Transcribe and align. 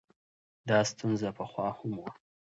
دا 0.67 0.79
ستونزه 0.91 1.29
پخوا 1.37 1.67
هم 1.77 1.91
وه. 2.01 2.09